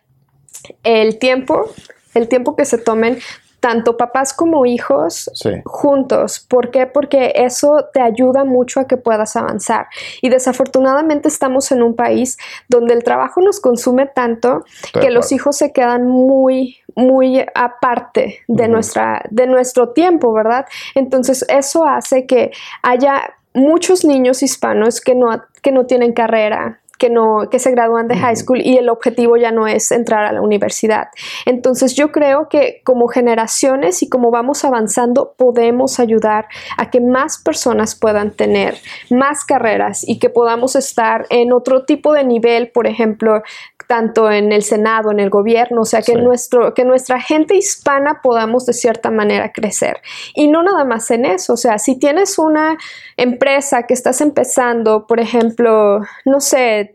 [0.83, 1.71] el tiempo,
[2.13, 3.19] el tiempo que se tomen
[3.59, 5.49] tanto papás como hijos sí.
[5.65, 6.45] juntos.
[6.47, 6.87] ¿Por qué?
[6.87, 9.87] Porque eso te ayuda mucho a que puedas avanzar.
[10.21, 15.31] Y desafortunadamente estamos en un país donde el trabajo nos consume tanto Estoy que los
[15.31, 18.69] hijos se quedan muy, muy aparte de, uh -huh.
[18.69, 20.65] nuestra, de nuestro tiempo, ¿verdad?
[20.95, 27.09] Entonces eso hace que haya muchos niños hispanos que no, que no tienen carrera, que,
[27.09, 30.33] no, que se gradúan de high school y el objetivo ya no es entrar a
[30.33, 31.07] la universidad.
[31.45, 37.39] Entonces yo creo que como generaciones y como vamos avanzando podemos ayudar a que más
[37.39, 38.77] personas puedan tener
[39.09, 43.41] más carreras y que podamos estar en otro tipo de nivel, por ejemplo,
[43.89, 46.21] tanto en el Senado, en el gobierno, o sea, que, sí.
[46.21, 49.97] nuestro, que nuestra gente hispana podamos de cierta manera crecer.
[50.35, 52.77] Y no nada más en eso, o sea, si tienes una
[53.17, 56.93] empresa que estás empezando, por ejemplo, no sé,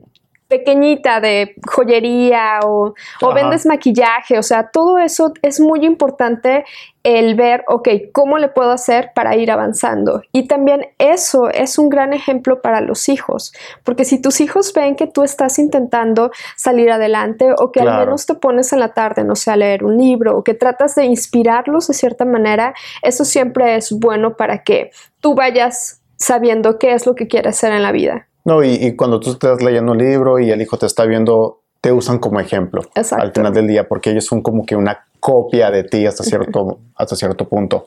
[0.48, 6.64] pequeñita de joyería o, o, vendes maquillaje, o sea, todo eso es muy importante
[7.02, 10.22] el ver, ok, ¿cómo le puedo hacer para ir avanzando?
[10.33, 13.52] Y también eso es un gran ejemplo para los hijos,
[13.85, 17.98] porque si tus hijos ven que tú estás intentando salir adelante o que claro.
[17.98, 20.54] al menos te pones en la tarde, no sé, a leer un libro o que
[20.54, 26.78] tratas de inspirarlos de cierta manera, eso siempre es bueno para que tú vayas sabiendo
[26.78, 28.28] qué es lo que quieres hacer en la vida.
[28.44, 31.61] No, y, y, cuando tú estás leyendo un libro y el hijo te está viendo,
[31.80, 33.24] te usan como ejemplo Exacto.
[33.24, 36.78] al final del día, porque ellos son como que una copia de ti hasta cierto,
[36.96, 37.87] hasta cierto punto.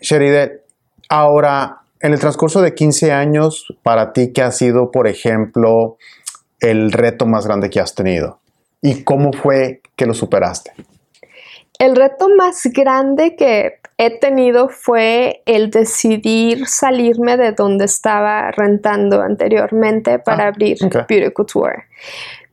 [0.00, 0.62] Sheride,
[1.08, 5.96] ahora, en el transcurso de 15 años, para ti, ¿qué ha sido, por ejemplo,
[6.60, 8.40] el reto más grande que has tenido?
[8.80, 10.72] ¿Y cómo fue que lo superaste?
[11.78, 19.20] El reto más grande que he tenido fue el decidir salirme de donde estaba rentando
[19.22, 21.02] anteriormente para ah, abrir okay.
[21.08, 21.84] Beauty Couture.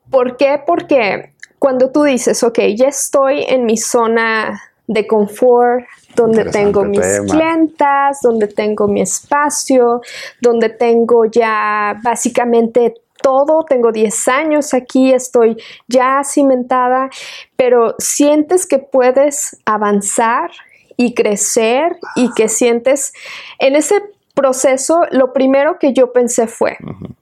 [0.09, 0.61] ¿Por qué?
[0.65, 6.99] Porque cuando tú dices, ok, ya estoy en mi zona de confort, donde tengo mis
[6.99, 7.33] tema.
[7.33, 10.01] clientas, donde tengo mi espacio,
[10.41, 15.57] donde tengo ya básicamente todo, tengo 10 años aquí, estoy
[15.87, 17.09] ya cimentada,
[17.55, 20.51] pero sientes que puedes avanzar
[20.97, 23.13] y crecer y que sientes
[23.57, 23.95] en ese
[24.35, 27.15] proceso, lo primero que yo pensé fue, uh -huh.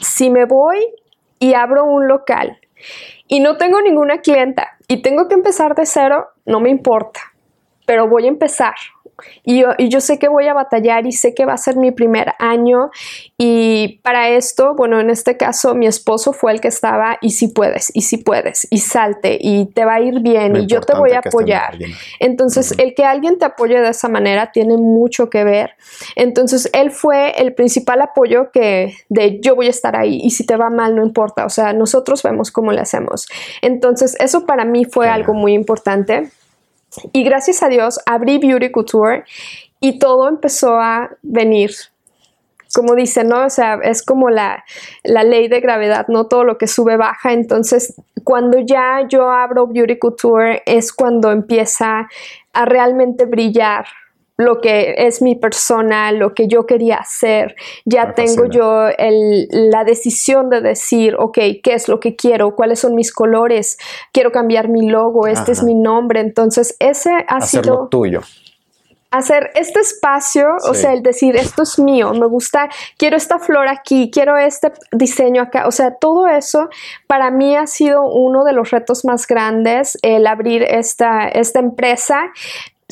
[0.00, 0.78] si me voy
[1.38, 2.58] y abro un local
[3.28, 7.20] y no tengo ninguna clienta y tengo que empezar de cero, no me importa,
[7.86, 8.74] pero voy a empezar.
[9.44, 11.76] Y yo, y yo, sé que voy a batallar y sé que va a ser
[11.76, 12.90] mi primer año
[13.38, 17.48] y para esto, bueno, en este caso mi esposo fue el que estaba y si
[17.48, 20.80] puedes, y si puedes, y salte y te va a ir bien Muy y yo
[20.80, 21.78] te voy a apoyar.
[22.18, 22.82] Entonces, uh -huh.
[22.82, 25.72] el que alguien te apoye de esa manera tiene mucho que ver.
[26.16, 30.44] Entonces, él fue el principal apoyo que de yo voy a estar ahí y si
[30.44, 33.26] te va mal no importa, o sea, nosotros vemos cómo le hacemos.
[33.62, 36.30] Entonces, eso para mí fue algo muy importante.
[37.12, 39.24] Y gracias a Dios abrí Beauty Couture
[39.80, 41.72] y todo empezó a venir.
[42.74, 43.46] Como dicen, ¿no?
[43.46, 44.64] O sea, es como la,
[45.02, 47.32] la ley de gravedad, no todo lo que sube baja.
[47.32, 52.08] Entonces, cuando ya yo abro Beauty Couture es cuando empieza
[52.52, 53.86] a realmente brillar
[54.40, 57.54] lo que es mi persona, lo que yo quería hacer.
[57.84, 58.54] Ya Me tengo fascina.
[58.54, 62.56] yo el, la decisión de decir, ok, ¿qué es lo que quiero?
[62.56, 63.76] ¿Cuáles son mis colores?
[64.12, 65.52] Quiero cambiar mi logo, este Ajá.
[65.52, 66.20] es mi nombre.
[66.20, 67.88] Entonces, ese ha Hacerlo sido...
[67.88, 68.20] tuyo
[69.10, 70.70] hacer este espacio, sí.
[70.70, 74.72] o sea, el decir esto es mío, me gusta, quiero esta flor aquí, quiero este
[74.92, 76.68] diseño acá, o sea, todo eso
[77.08, 82.30] para mí ha sido uno de los retos más grandes, el abrir esta, esta empresa,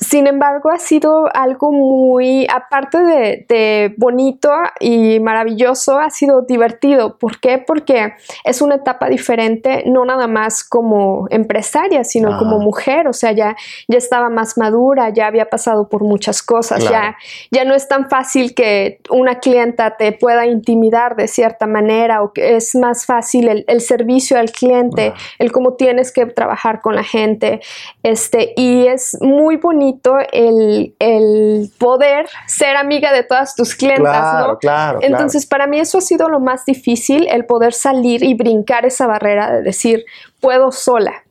[0.00, 7.18] sin embargo, ha sido algo muy, aparte de, de, bonito y maravilloso, ha sido divertido.
[7.18, 7.58] ¿Por qué?
[7.58, 8.12] Porque
[8.44, 12.38] es una etapa diferente, no nada más como empresaria, sino Ah.
[12.38, 13.08] como mujer.
[13.08, 13.56] O sea, ya,
[13.88, 17.16] ya estaba más madura, ya había pasado por muchas cosas, Claro.
[17.50, 22.22] ya, ya no es tan fácil que una clienta te pueda intimidar de cierta manera
[22.22, 25.18] o que es más fácil el, el servicio al cliente, Ah.
[25.38, 27.60] el cómo tienes que trabajar con la gente.
[28.02, 29.87] Este, y es muy bonito
[30.32, 34.58] el, el poder ser amiga de todas tus clientas, Claro, ¿no?
[34.58, 38.86] claro, Entonces, para mí eso ha sido lo más difícil, el poder salir y brincar
[38.86, 40.04] esa barrera de decir,
[40.40, 41.24] puedo sola,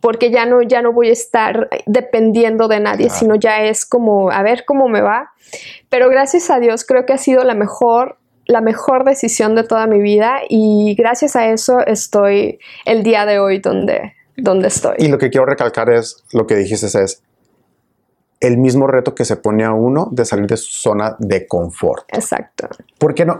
[0.00, 3.18] porque ya no, ya no voy a estar dependiendo de nadie, Claro.
[3.18, 5.32] sino ya es como, a ver cómo me va.
[5.88, 9.86] Pero gracias a Dios creo que ha sido la mejor la mejor decisión de toda
[9.86, 14.96] mi vida y gracias a eso estoy el día de hoy donde, donde estoy.
[14.98, 17.22] Y lo que quiero recalcar es, lo que dijiste es,
[18.40, 22.04] el mismo reto que se pone a uno de salir de su zona de confort.
[22.08, 22.68] Exacto.
[22.98, 23.38] ¿Por qué no?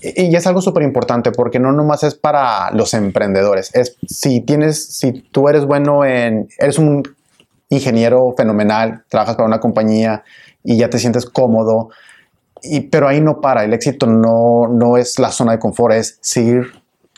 [0.00, 3.74] Y y es algo súper importante porque no nomás es para los emprendedores.
[3.74, 7.02] Es si tienes, si tú eres bueno en, eres un
[7.68, 10.22] ingeniero fenomenal, trabajas para una compañía
[10.62, 11.90] y ya te sientes cómodo,
[12.62, 13.64] y, pero ahí no para.
[13.64, 16.72] El éxito no, no es la zona de confort, es seguir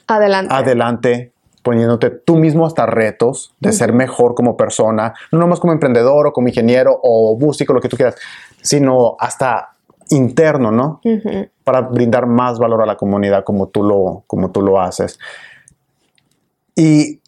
[0.07, 0.55] Adelante.
[0.55, 1.33] adelante
[1.69, 6.33] poniéndote tú mismo hasta retos de ser mejor como persona, no nomás como emprendedor o
[6.33, 8.17] como ingeniero o músico, lo que tú quieras,
[8.63, 9.73] sino hasta
[10.09, 11.03] interno, ¿no?
[11.65, 15.19] Para brindar más valor a la comunidad como tú lo, como tú lo haces.
[16.75, 17.21] Y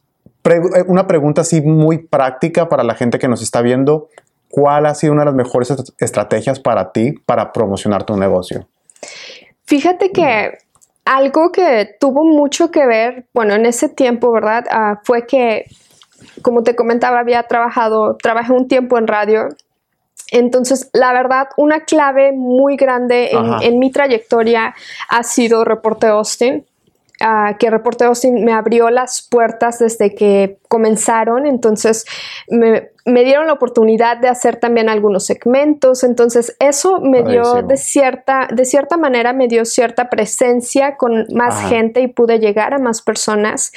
[0.45, 4.09] eh, una pregunta así muy práctica para la gente que nos está viendo,
[4.49, 8.67] ¿cuál ha sido una de las mejores est- estrategias para ti para promocionar tu negocio?
[9.67, 10.57] Fíjate que
[11.05, 14.65] algo que tuvo mucho que ver, bueno, en ese tiempo, ¿verdad?
[14.71, 15.65] Ah, fue que,
[16.43, 19.49] como te comentaba, había trabajado, trabajé un tiempo en radio.
[20.31, 23.31] Entonces, la verdad, una clave muy grande
[23.63, 24.75] en, mi trayectoria
[25.09, 26.65] ha sido Reporte Austin.
[27.21, 32.05] Ah, que Reporte Austin me abrió las puertas desde que comenzaron, entonces
[32.49, 37.77] me, me dieron la oportunidad de hacer también algunos segmentos, entonces eso me dio de
[37.77, 41.69] cierta, de cierta manera me dio cierta presencia con más Ajá.
[41.69, 43.73] gente y pude llegar a más personas.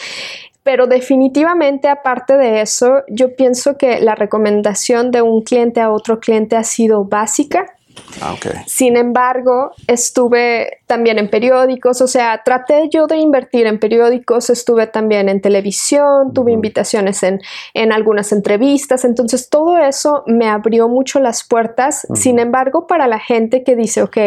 [0.64, 6.20] Pero definitivamente aparte de eso, yo pienso que la recomendación de un cliente a otro
[6.20, 7.76] cliente ha sido básica.
[8.22, 8.36] Ah.
[8.68, 14.88] Sin embargo, estuve también en periódicos, o sea, traté yo de invertir en periódicos, estuve
[14.88, 17.42] también en televisión, tuve invitaciones en,
[17.74, 22.08] en algunas entrevistas, entonces todo eso me abrió mucho las puertas.
[22.14, 24.18] Sin embargo, para la gente que dice, ok,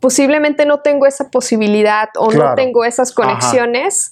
[0.00, 3.22] posiblemente no tengo esa posibilidad o no tengo esas Ajá.
[3.22, 4.10] conexiones,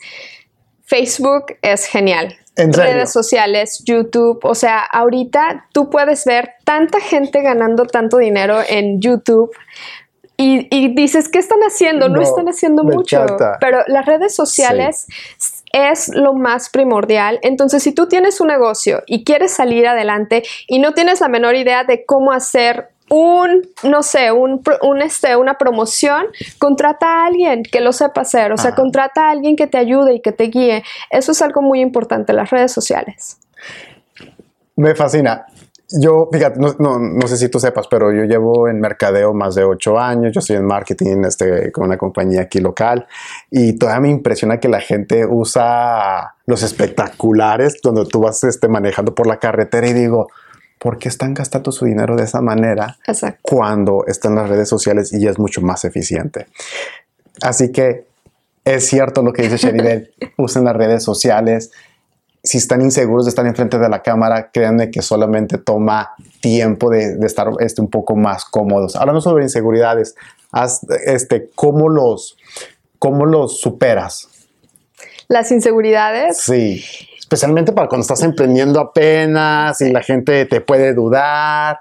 [0.84, 2.36] Facebook es genial.
[2.56, 2.92] ¿En serio?
[2.92, 9.00] Redes sociales, YouTube, o sea, ahorita tú puedes ver tanta gente ganando tanto dinero en
[9.00, 9.50] YouTube
[10.36, 12.08] y, y dices, ¿qué están haciendo?
[12.08, 13.24] No, No, están haciendo mucho.
[13.60, 15.06] Pero las redes sociales
[15.72, 17.38] es lo más primordial.
[17.42, 21.54] Entonces, si tú tienes un negocio y quieres salir adelante y no tienes la menor
[21.54, 26.24] idea de cómo hacer un, no sé, un, un, este, una promoción,
[26.58, 30.14] contrata a alguien que lo sepa hacer, o sea, contrata a alguien que te ayude
[30.14, 30.82] y que te guíe.
[31.10, 33.36] Eso es algo muy importante, las redes sociales.
[34.76, 35.44] Me fascina.
[36.00, 39.54] Yo, fíjate, no, no- no sé si tú sepas, pero yo llevo en mercadeo más
[39.56, 40.32] de ocho años.
[40.32, 43.06] Yo estoy en marketing este, con una compañía aquí local
[43.50, 49.14] y todavía me impresiona que la gente usa los espectaculares donde tú vas este, manejando
[49.14, 50.28] por la carretera y digo,
[50.82, 53.38] ¿por qué están gastando su dinero de esa manera Exacto.
[53.40, 56.48] cuando están las redes sociales y es mucho más eficiente?
[57.40, 58.06] Así que
[58.64, 61.70] es cierto lo que dice Sheribel, usen las redes sociales.
[62.42, 67.14] Si están inseguros de estar enfrente de la cámara, créanme que solamente toma tiempo de,
[67.14, 68.96] de estar este, un poco más cómodos.
[68.96, 70.16] Hablando sobre inseguridades,
[70.50, 72.36] haz, este, ¿cómo, los,
[72.98, 74.28] ¿cómo los superas?
[75.28, 76.38] Las inseguridades.
[76.38, 76.84] Sí,
[77.32, 81.80] especialmente para cuando estás emprendiendo apenas y la gente te puede dudar.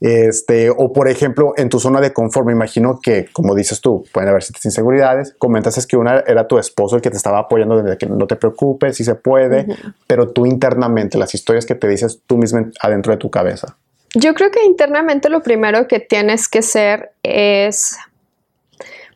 [0.00, 4.04] Este, o por ejemplo, en tu zona de confort, me imagino que, como dices tú,
[4.12, 5.34] pueden haber ciertas inseguridades.
[5.38, 8.36] Comentaste que una era tu esposo el que te estaba apoyando desde que no te
[8.36, 9.66] preocupes, si se puede,
[10.06, 13.76] pero tú internamente, las historias que te dices tú mismo adentro de tu cabeza.
[14.14, 17.96] Yo creo que internamente lo primero que tienes que ser es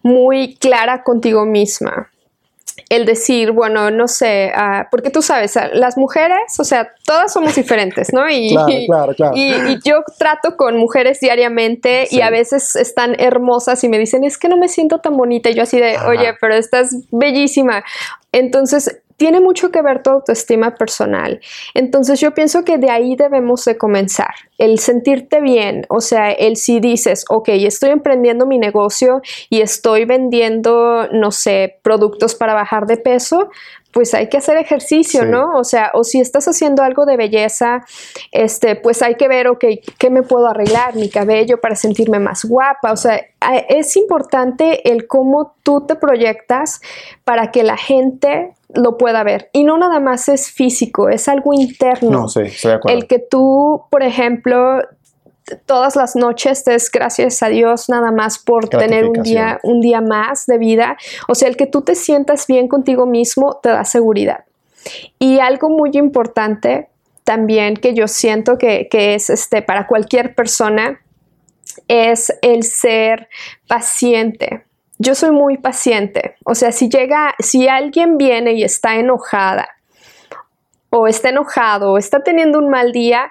[0.02, 2.10] muy clara contigo misma.
[2.90, 7.32] El decir, bueno, no sé, ah, porque tú sabes, ah, las mujeres, o sea, todas
[7.32, 8.28] somos diferentes, ¿no?
[8.30, 9.32] Y, Claro, claro, claro.
[9.36, 12.16] y- y yo trato con mujeres diariamente Sí.
[12.16, 15.48] y a veces están hermosas y me dicen, es que no me siento tan bonita.
[15.50, 16.08] Y yo así de, Ajá.
[16.08, 17.82] oye, pero estás bellísima.
[18.32, 21.40] Entonces, tiene mucho que ver tu autoestima personal.
[21.74, 26.56] Entonces yo pienso que de ahí debemos de comenzar, el sentirte bien, o sea, el
[26.56, 32.86] si dices, ok, estoy emprendiendo mi negocio y estoy vendiendo, no sé, productos para bajar
[32.86, 33.50] de peso,
[33.96, 35.26] pues hay que hacer ejercicio, Sí.
[35.26, 35.54] ¿no?
[35.56, 37.86] O sea, o si estás haciendo algo de belleza,
[38.30, 39.64] este, pues hay que ver, ok,
[39.98, 40.94] ¿qué me puedo arreglar?
[40.96, 42.92] Mi cabello para sentirme más guapa.
[42.92, 43.24] O sea,
[43.70, 46.82] es importante el cómo tú te proyectas
[47.24, 49.50] para que la gente lo pueda ver.
[49.52, 52.10] Y no nada más es físico, es algo interno.
[52.10, 52.98] No, sí, estoy de acuerdo.
[52.98, 54.80] El que tú, por ejemplo,
[55.66, 60.00] todas las noches des gracias a Dios nada más por tener un día, un día
[60.00, 60.96] más de vida.
[61.28, 64.44] O sea, el que tú te sientas bien contigo mismo te da seguridad.
[65.18, 66.88] Y algo muy importante
[67.24, 71.00] también que yo siento que, que es este, para cualquier persona
[71.88, 73.28] es el ser
[73.66, 74.64] paciente.
[74.98, 76.36] Yo soy muy paciente.
[76.44, 79.68] O sea, si llega, si alguien viene y está enojada
[80.90, 83.30] o está enojado o está teniendo un mal día,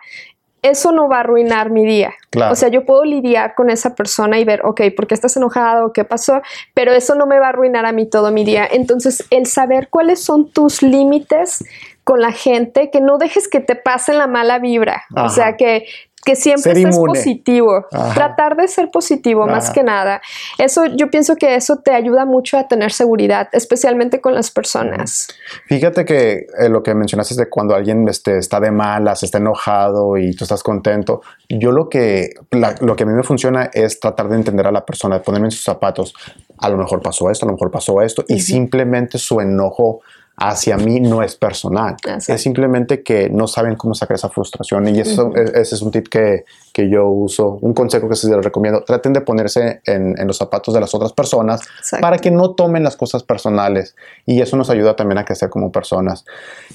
[0.61, 2.13] eso no va a arruinar mi día.
[2.31, 2.51] Claro.
[2.51, 5.93] O sea, yo puedo lidiar con esa persona y ver, ok, ¿por qué estás enojado?
[5.93, 6.41] ¿Qué pasó?
[6.73, 8.67] Pero eso no me va a arruinar a mí todo mi día.
[8.69, 11.63] Entonces, el saber cuáles son tus límites
[12.03, 15.03] con la gente, que no dejes que te pasen la mala vibra.
[15.15, 15.25] Ajá.
[15.25, 15.85] O sea, que,
[16.25, 17.85] que siempre Ser estés positivo.
[17.91, 18.13] Ajá.
[18.13, 20.21] Tratar de ser positivo más que nada.
[20.57, 25.27] Eso, yo pienso que eso te ayuda mucho a tener seguridad, especialmente con las personas.
[25.67, 29.37] Fíjate que eh, lo que mencionaste es de cuando alguien este, está de malas, está
[29.37, 31.21] enojado y tú estás contento.
[31.47, 34.71] Yo lo que, la- lo que a mí me funciona es tratar de entender a
[34.71, 36.13] la persona, de ponerme en sus zapatos.
[36.57, 40.01] A lo mejor pasó esto, a lo mejor pasó esto, y simplemente su enojo
[40.37, 41.93] hacia mí no es personal.
[41.93, 42.33] Exacto.
[42.33, 44.87] Es simplemente que no saben cómo sacar esa frustración.
[44.87, 46.43] Y eso, e- ese es un tip que,
[46.73, 48.83] que yo uso, un consejo que se les recomiendo.
[48.83, 52.01] Traten de ponerse en, en los zapatos de las otras personas Exacto.
[52.01, 53.95] para que no tomen las cosas personales.
[54.25, 56.25] Y eso nos ayuda también a crecer como personas.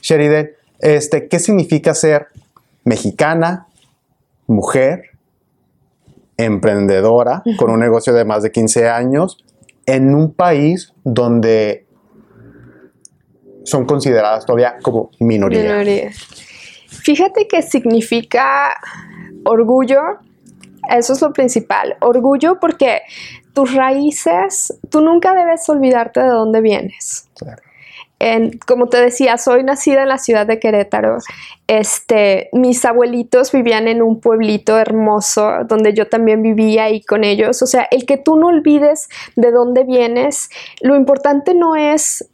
[0.01, 2.29] Sheridan, este, ¿qué significa ser
[2.85, 3.67] mexicana,
[4.47, 5.11] mujer,
[6.39, 9.45] emprendedora, con un negocio de más de 15 años,
[9.85, 11.87] en un país donde
[13.65, 15.63] son consideradas todavía como minoría?
[15.63, 16.11] Minoría.
[16.89, 18.75] Fíjate que significa
[19.45, 20.01] orgullo,
[20.91, 21.97] eso es lo principal.
[22.01, 23.03] Orgullo porque
[23.53, 27.29] tus raíces, tú nunca debes olvidarte de dónde vienes.
[27.39, 27.63] Claro.
[28.19, 31.19] En- como te decía, soy nacida en la ciudad de Querétaro.
[31.67, 37.63] Este, mis abuelitos vivían en un pueblito hermoso donde yo también vivía ahí con ellos.
[37.63, 40.51] O sea, el que tú no olvides de dónde vienes,
[40.83, 42.29] lo importante no es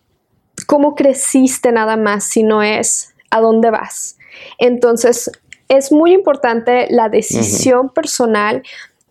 [0.67, 4.19] cómo creciste nada más, sino es a dónde vas.
[4.59, 5.31] Entonces,
[5.69, 8.63] es muy importante la decisión personal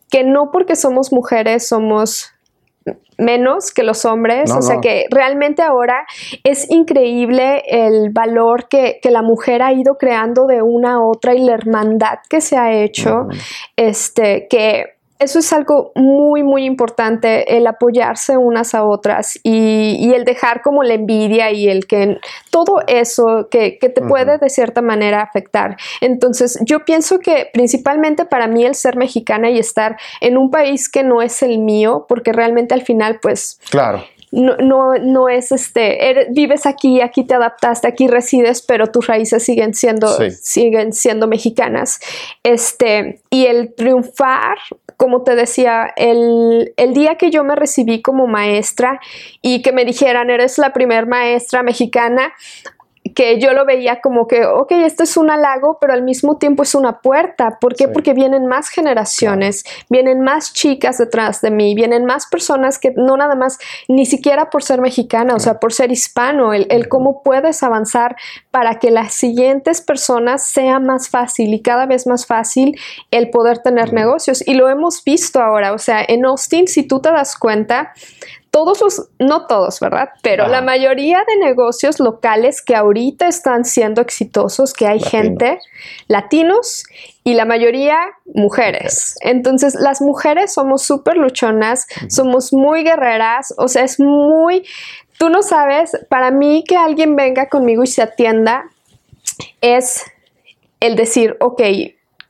[0.09, 2.31] que no porque somos mujeres somos
[3.17, 4.81] menos que los hombres, No, o sea no.
[4.81, 6.05] que realmente ahora
[6.43, 11.33] es increíble el valor que, que la mujer ha ido creando de una a otra
[11.33, 13.27] y la hermandad que se ha hecho,
[13.75, 20.13] este, que eso es algo muy, muy importante, el apoyarse unas a otras y, y
[20.13, 22.17] el dejar como la envidia y el que
[22.51, 25.78] todo eso que, que te puede de cierta manera afectar.
[26.01, 30.89] Entonces, yo pienso que principalmente para mí el ser mexicana y estar en un país
[30.89, 34.04] que no es el mío, porque realmente al final, pues, Claro.
[34.32, 39.08] no, no, no es este, eres- vives aquí, aquí te adaptaste, aquí resides, pero tus
[39.08, 40.30] raíces siguen siendo, Sí.
[40.32, 41.99] siguen siendo mexicanas.
[42.43, 44.58] Este, y el triunfar,
[44.97, 48.99] como te decía, el, el día que yo me recibí como maestra
[49.41, 52.34] y que me dijeran, eres la primer maestra mexicana,
[53.13, 56.63] que yo lo veía como que, ok, esto es un halago, pero al mismo tiempo
[56.63, 57.59] es una puerta.
[57.61, 57.85] ¿Por qué?
[57.85, 57.91] Sí.
[57.93, 63.15] Porque vienen más generaciones, vienen más chicas detrás de mí, vienen más personas que no
[63.15, 67.21] nada más, ni siquiera por ser mexicana, o sea, por ser hispano, el, el cómo
[67.21, 68.15] puedes avanzar
[68.49, 72.79] para que las siguientes personas sea más fácil y cada vez más fácil
[73.11, 74.45] el poder tener negocios.
[74.47, 77.93] Y lo hemos visto ahora, o sea, en Austin, si tú te das cuenta,
[78.55, 80.11] todos los, no todos, ¿verdad?
[80.21, 80.51] Pero Ajá.
[80.53, 85.11] la mayoría de negocios locales que ahorita están siendo exitosos, que hay Latinos.
[85.11, 85.59] gente,
[86.07, 86.85] latinos
[87.25, 87.97] y la mayoría
[88.33, 89.17] mujeres.
[89.19, 94.65] Entonces, las mujeres somos súper luchonas, somos muy guerreras, o sea, es muy,
[95.17, 98.69] tú no sabes, para mí que alguien venga conmigo y se atienda
[99.59, 100.01] es
[100.79, 101.61] el decir, ok,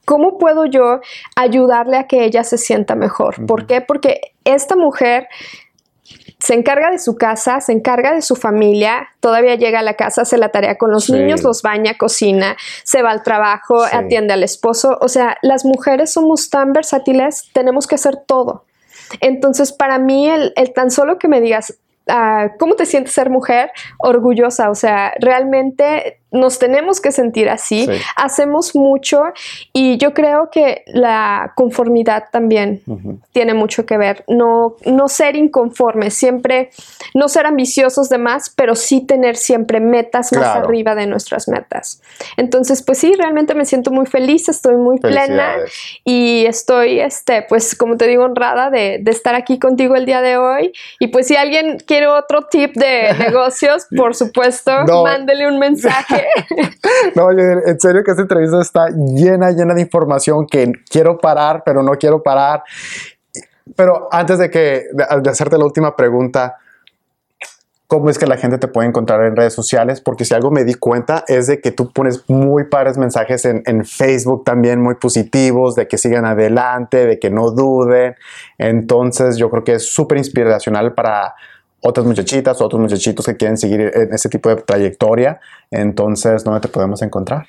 [0.05, 1.01] ¿cómo puedo yo
[1.35, 3.45] ayudarle a que ella se sienta mejor?
[3.45, 3.81] ¿Por qué?
[3.81, 5.27] Porque esta mujer
[6.39, 10.23] se encarga de su casa, se encarga de su familia, todavía llega a la casa,
[10.23, 11.13] hace la tarea con los Sí.
[11.13, 13.95] niños, los baña, cocina, se va al trabajo, Sí.
[13.95, 14.97] atiende al esposo.
[15.01, 18.65] O sea, las mujeres somos tan versátiles, tenemos que hacer todo.
[19.21, 21.75] Entonces, para mí, el, el tan solo que me digas,
[22.07, 23.71] ah, ¿cómo te sientes ser mujer?
[23.97, 27.91] Orgullosa, o sea, realmente nos tenemos que sentir así, Sí.
[28.17, 29.23] hacemos mucho
[29.71, 32.81] y yo creo que la conformidad también
[33.31, 36.71] tiene mucho que ver, no, no ser inconformes, siempre,
[37.13, 40.65] no ser ambiciosos de más, pero sí tener siempre metas más Claro.
[40.65, 42.01] arriba de nuestras metas.
[42.35, 45.55] Entonces, pues sí, realmente me siento muy feliz, estoy muy plena
[46.03, 50.21] y estoy, este, pues como te digo, honrada de, de estar aquí contigo el día
[50.21, 50.73] de hoy.
[50.99, 55.03] Y pues si alguien quiere otro tip de negocios, por supuesto, No.
[55.03, 56.25] mándele un mensaje.
[57.15, 61.81] No, en serio que esta entrevista está llena, llena de información que quiero parar, pero
[61.81, 62.63] no quiero parar.
[63.75, 66.57] Pero antes de que de, hacerte la última pregunta,
[67.87, 70.01] ¿cómo es que la gente te puede encontrar en redes sociales?
[70.01, 73.63] Porque si algo me di cuenta es de que tú pones muy padres mensajes en,
[73.65, 78.15] en Facebook también muy positivos, de que sigan adelante, de que no duden.
[78.57, 81.35] Entonces yo creo que es súper inspiracional para
[81.85, 85.39] otras muchachitas otros muchachitos que quieren seguir en ese tipo de trayectoria.
[85.71, 87.47] Entonces, ¿dónde te podemos encontrar?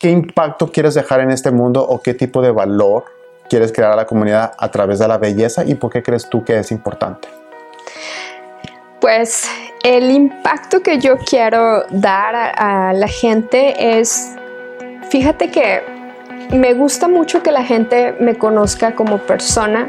[0.00, 3.04] ¿Qué impacto quieres dejar en este mundo o qué tipo de valor
[3.50, 6.42] quieres crear a la comunidad a través de la belleza y por qué crees tú
[6.44, 7.28] que es importante?
[9.00, 9.44] Pues
[9.82, 14.36] el impacto que yo quiero dar a, a la gente es,
[15.10, 15.82] fíjate que
[16.52, 19.88] me gusta mucho que la gente me conozca como persona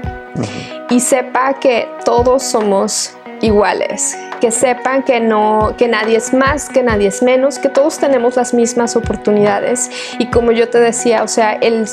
[0.89, 6.83] y sepa que todos somos iguales, que sepan que no, que nadie es más, que
[6.83, 9.89] nadie es menos, que todos tenemos las mismas oportunidades.
[10.19, 11.85] Y como yo te decía, o sea, el,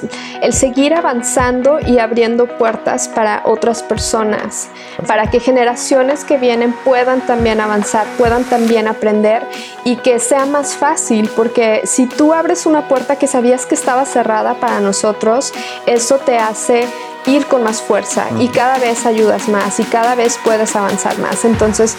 [0.42, 4.70] el seguir avanzando y abriendo puertas para otras personas,
[5.07, 9.42] para que generaciones que vienen puedan también avanzar, puedan también aprender
[9.84, 14.07] y que sea más fácil, porque si tú abres una puerta que sabías que estaba
[14.07, 15.53] cerrada para nosotros,
[15.86, 16.88] eso te hace
[17.26, 21.44] ir con más fuerza y cada vez ayudas más y cada vez puedes avanzar más.
[21.44, 21.96] Entonces,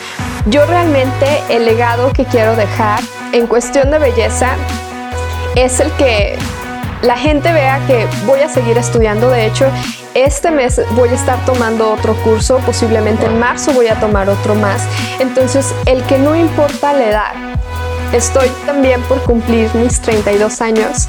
[0.47, 3.01] yo realmente el legado que quiero dejar
[3.31, 4.55] en cuestión de belleza
[5.55, 6.37] es el que
[7.01, 9.29] la gente vea que voy a seguir estudiando.
[9.29, 9.65] De hecho,
[10.13, 14.55] este mes voy a estar tomando otro curso, posiblemente en marzo voy a tomar otro
[14.55, 14.81] más.
[15.19, 17.33] Entonces, el que no importa la edad,
[18.11, 21.07] estoy también por cumplir mis 32 años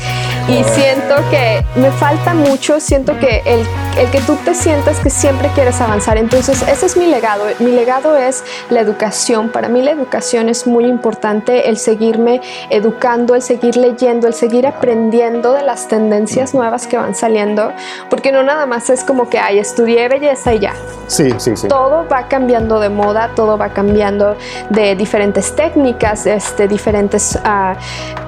[0.50, 3.64] y siento que me falta mucho, siento que el,
[3.96, 7.70] el que tú te sientas que siempre quieres avanzar, entonces ese es mi legado, mi
[7.70, 13.42] legado es la educación, para mí la educación es muy importante, el seguirme educando, el
[13.42, 17.72] seguir leyendo, el seguir aprendiendo de las tendencias nuevas que van saliendo,
[18.08, 20.74] porque no nada más es como que, ay, estudié belleza y ya,
[21.06, 21.68] Sí, sí, sí.
[21.68, 24.36] todo va cambiando de moda, todo va cambiando
[24.68, 27.76] de diferentes técnicas, este, diferentes ah,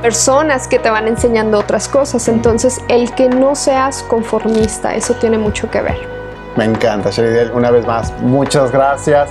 [0.01, 2.12] personas que te van enseñando otras cosas.
[2.29, 6.09] Entonces, el que no seas conformista, eso tiene mucho que ver.
[6.57, 7.53] Me encanta, Sheridel.
[7.53, 9.31] Una vez más, muchas gracias.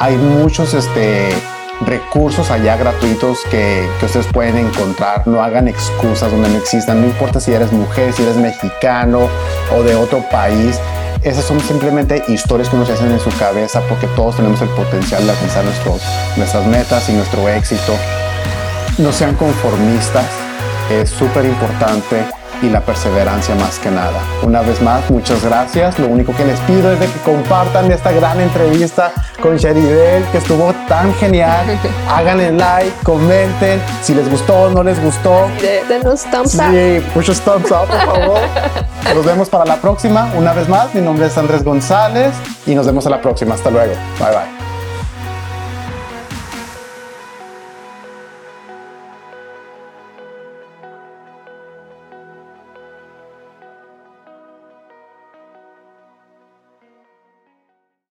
[0.00, 1.28] hay muchos este,
[1.86, 5.26] recursos allá gratuitos que, que ustedes pueden encontrar.
[5.26, 7.00] No hagan excusas donde no existan.
[7.00, 9.28] No importa si eres mujer, si eres mexicano
[9.76, 10.80] o de otro país.
[11.22, 14.68] Esas son simplemente historias que uno se hacen en su cabeza porque todos tenemos el
[14.70, 16.02] potencial de alcanzar nuestros,
[16.36, 17.96] nuestras metas y nuestro éxito.
[18.98, 20.26] No sean conformistas,
[20.90, 22.24] es súper importante
[22.62, 24.18] y la perseverancia más que nada.
[24.42, 25.98] Una vez más, muchas gracias.
[25.98, 30.38] Lo único que les pido es de que compartan esta gran entrevista con Sheridel, que
[30.38, 31.66] estuvo tan genial.
[32.08, 35.48] Háganle like, comenten si les gustó o no les gustó.
[35.60, 36.62] De- Denos thumbs up.
[36.70, 38.38] Sí, muchos thumbs up, por favor.
[39.14, 40.28] Nos vemos para la próxima.
[40.36, 42.32] Una vez más, mi nombre es Andrés González
[42.66, 43.54] y nos vemos a la próxima.
[43.54, 43.94] Hasta luego.
[44.18, 44.57] Bye bye.